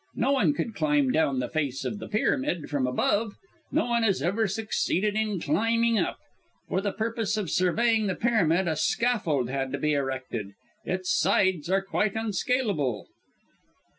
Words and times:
No 0.15 0.31
one 0.31 0.55
could 0.55 0.73
climb 0.73 1.11
down 1.11 1.37
the 1.37 1.47
face 1.47 1.85
of 1.85 1.99
the 1.99 2.07
pyramid 2.07 2.71
from 2.71 2.87
above; 2.87 3.35
no 3.71 3.85
one 3.85 4.01
has 4.01 4.19
ever 4.23 4.47
succeeded 4.47 5.13
in 5.13 5.39
climbing 5.39 5.99
up. 5.99 6.17
For 6.67 6.81
the 6.81 6.91
purpose 6.91 7.37
of 7.37 7.51
surveying 7.51 8.07
the 8.07 8.15
pyramid 8.15 8.67
a 8.67 8.75
scaffold 8.75 9.47
had 9.51 9.71
to 9.73 9.77
be 9.77 9.93
erected. 9.93 10.55
Its 10.85 11.13
sides 11.15 11.69
are 11.69 11.83
quite 11.83 12.15
unscaleable." 12.15 13.09